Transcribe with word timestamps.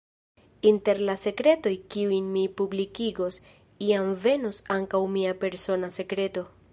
Inter 0.69 0.99
la 1.09 1.15
sekretoj 1.23 1.73
kiujn 1.95 2.31
mi 2.37 2.45
publikigos, 2.61 3.39
iam 3.89 4.11
venos 4.27 4.65
ankaŭ 4.79 5.03
mia 5.19 5.39
persona 5.45 5.93
sekreto. 6.01 6.47